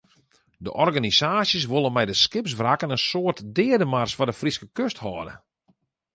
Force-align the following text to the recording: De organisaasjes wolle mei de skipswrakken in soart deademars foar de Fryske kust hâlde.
De 0.63 0.71
organisaasjes 0.81 1.65
wolle 1.71 1.91
mei 1.95 2.05
de 2.09 2.17
skipswrakken 2.23 2.93
in 2.95 3.03
soart 3.09 3.39
deademars 3.57 4.15
foar 4.15 4.29
de 4.29 4.39
Fryske 4.41 4.67
kust 4.77 4.97
hâlde. 5.03 5.33